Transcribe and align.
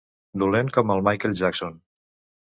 Dolent 0.43 0.71
com 0.77 0.93
en 0.93 1.03
Michael 1.07 1.35
Jackson. 1.41 1.77